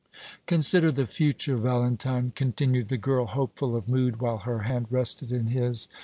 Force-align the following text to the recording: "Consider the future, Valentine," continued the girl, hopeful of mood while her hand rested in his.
"Consider 0.47 0.91
the 0.91 1.05
future, 1.05 1.57
Valentine," 1.57 2.31
continued 2.33 2.89
the 2.89 2.97
girl, 2.97 3.27
hopeful 3.27 3.75
of 3.75 3.87
mood 3.87 4.19
while 4.19 4.39
her 4.39 4.61
hand 4.63 4.87
rested 4.89 5.31
in 5.31 5.45
his. 5.45 5.87